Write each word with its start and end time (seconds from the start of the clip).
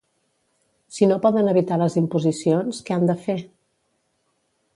Si 0.95 1.09
no 1.11 1.19
poden 1.27 1.51
evitar 1.53 1.77
les 1.81 1.99
imposicions, 2.01 2.81
què 2.89 2.97
han 2.97 3.07
de 3.13 3.21
fer? 3.27 3.41